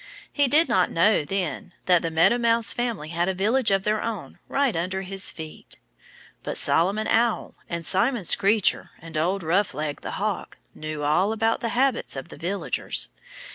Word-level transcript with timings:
He 0.33 0.47
did 0.47 0.67
not 0.67 0.89
know 0.89 1.23
then 1.23 1.73
that 1.85 2.01
the 2.01 2.09
Meadow 2.09 2.39
Mouse 2.39 2.73
family 2.73 3.09
had 3.09 3.29
a 3.29 3.35
village 3.35 3.69
of 3.69 3.83
their 3.83 4.01
own 4.01 4.39
right 4.47 4.75
under 4.75 5.03
his 5.03 5.29
feet. 5.29 5.77
But 6.41 6.57
Solomon 6.57 7.05
Owl 7.07 7.53
and 7.69 7.85
Simon 7.85 8.25
Screecher 8.25 8.89
and 8.99 9.15
old 9.15 9.43
Rough 9.43 9.75
leg, 9.75 10.01
the 10.01 10.13
hawk, 10.13 10.57
knew 10.73 11.03
all 11.03 11.31
about 11.31 11.59
the 11.59 11.69
habits 11.77 12.15
of 12.15 12.29
the 12.29 12.37
villagers. 12.37 13.09